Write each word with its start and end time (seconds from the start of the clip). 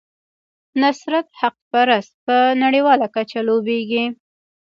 نصرت 0.81 1.27
حقپرست 1.41 2.13
په 2.25 2.35
نړیواله 2.63 3.07
کچه 3.15 3.39
لوبیږي. 3.47 4.05